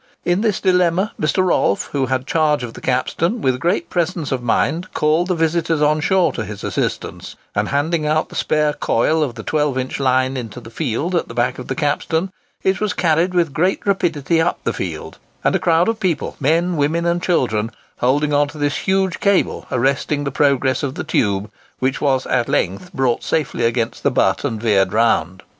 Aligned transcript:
In 0.25 0.41
this 0.41 0.59
dilemma 0.59 1.11
Mr. 1.21 1.45
Rolfe, 1.45 1.89
who 1.91 2.07
had 2.07 2.25
charge 2.25 2.63
of 2.63 2.73
the 2.73 2.81
capstan, 2.81 3.39
with 3.39 3.59
great 3.59 3.87
presence 3.87 4.31
of 4.31 4.41
mind, 4.41 4.91
called 4.95 5.27
the 5.27 5.35
visitors 5.35 5.79
on 5.79 5.99
shore 6.01 6.31
to 6.33 6.43
his 6.43 6.63
assistance; 6.63 7.35
and 7.53 7.67
handing 7.69 8.07
out 8.07 8.29
the 8.29 8.33
spare 8.35 8.73
coil 8.73 9.21
of 9.21 9.35
the 9.35 9.43
12 9.43 9.77
inch 9.77 9.99
line 9.99 10.37
into 10.37 10.59
the 10.59 10.71
field 10.71 11.13
at 11.13 11.27
the 11.27 11.35
back 11.35 11.59
of 11.59 11.67
the 11.67 11.75
capstan, 11.75 12.31
it 12.63 12.81
was 12.81 12.93
carried 12.93 13.35
with 13.35 13.53
great 13.53 13.85
rapidity 13.85 14.41
up 14.41 14.57
the 14.63 14.73
field, 14.73 15.19
and 15.43 15.55
a 15.55 15.59
crowd 15.59 15.87
of 15.87 15.99
people, 15.99 16.35
men, 16.39 16.77
women, 16.77 17.05
and 17.05 17.21
children, 17.21 17.69
holding 17.97 18.33
on 18.33 18.47
to 18.47 18.57
this 18.57 18.77
huge 18.77 19.19
cable, 19.19 19.67
arresting 19.71 20.23
the 20.23 20.31
progress 20.31 20.81
of 20.81 20.95
the 20.95 21.03
tube, 21.03 21.47
which 21.77 22.01
was 22.01 22.25
at 22.25 22.49
length 22.49 22.91
brought 22.91 23.23
safely 23.23 23.65
against 23.65 24.01
the 24.01 24.09
butt 24.09 24.43
and 24.43 24.59
veered 24.63 24.93
round. 24.93 25.43